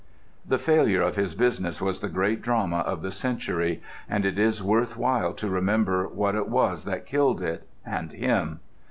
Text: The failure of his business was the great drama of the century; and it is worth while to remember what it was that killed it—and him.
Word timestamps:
The 0.47 0.57
failure 0.57 1.03
of 1.03 1.15
his 1.15 1.35
business 1.35 1.79
was 1.79 1.99
the 1.99 2.09
great 2.09 2.41
drama 2.41 2.77
of 2.79 3.03
the 3.03 3.11
century; 3.11 3.83
and 4.09 4.25
it 4.25 4.39
is 4.39 4.63
worth 4.63 4.97
while 4.97 5.31
to 5.35 5.47
remember 5.47 6.07
what 6.07 6.33
it 6.33 6.49
was 6.49 6.85
that 6.85 7.05
killed 7.05 7.39
it—and 7.43 8.11
him. 8.11 8.61